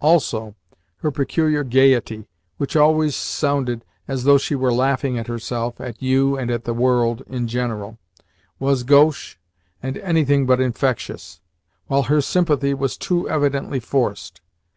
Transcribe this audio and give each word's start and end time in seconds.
Also, 0.00 0.56
her 1.02 1.12
peculiar 1.12 1.62
gaiety 1.62 2.26
which 2.56 2.74
always 2.74 3.14
sounded 3.14 3.84
as 4.08 4.24
though 4.24 4.38
she 4.38 4.56
were 4.56 4.72
laughing 4.72 5.16
at 5.16 5.28
herself, 5.28 5.80
at 5.80 6.02
you, 6.02 6.36
and 6.36 6.50
at 6.50 6.64
the 6.64 6.74
world 6.74 7.22
in 7.28 7.46
general 7.46 7.96
was 8.58 8.82
gauche 8.82 9.36
and 9.80 9.96
anything 9.98 10.46
but 10.46 10.60
infectious, 10.60 11.40
while 11.86 12.02
her 12.02 12.20
sympathy 12.20 12.74
was 12.74 12.96
too 12.96 13.28
evidently 13.30 13.78
forced. 13.78 14.40